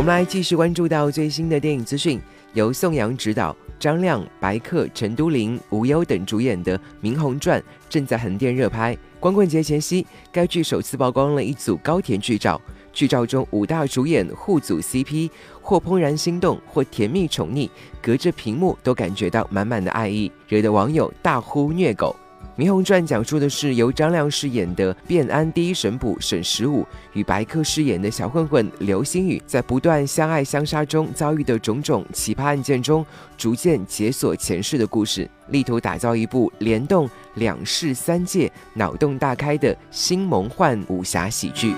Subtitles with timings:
[0.00, 2.18] 我们来继续关注到最新的电影资讯，
[2.54, 8.96] 由宋阳执导，张亮、白客、陈都灵、吴优等主演的《明红传》正在横店热拍。
[9.20, 12.58] 光棍节前夕，该剧首次曝光了一组高甜剧照。
[12.94, 17.68] 剧照中，五大主演互组 CP，或怦然心动，或甜蜜宠溺，
[18.00, 22.16] 隔着屏幕都感觉到满满的爱意，惹得网友大呼虐狗。
[22.60, 33.02] 《明鸿传》讲述的是由张亮饰演的汴安第一神捕沈十五与白客饰演的小混混刘星宇，在不断相爱相杀中遭遇的种种奇葩案件中，
[33.38, 41.72] 逐渐解锁前世的故事，力图打造一部联动两世三界、脑洞大开的新梦幻武侠喜剧。